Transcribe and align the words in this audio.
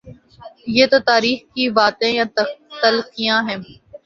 یہ 0.75 0.85
تو 0.91 0.97
تاریخ 1.09 1.37
کی 1.53 1.65
باتیں 1.77 2.11
یا 2.17 2.25
تلخیاں 2.81 3.39
ہیں۔ 3.47 3.59